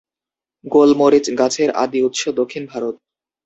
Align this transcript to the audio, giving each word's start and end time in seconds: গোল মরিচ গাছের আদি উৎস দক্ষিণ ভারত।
গোল 0.65 0.89
মরিচ 0.99 1.25
গাছের 1.39 1.69
আদি 1.83 1.99
উৎস 2.07 2.21
দক্ষিণ 2.39 2.63
ভারত। 2.71 2.95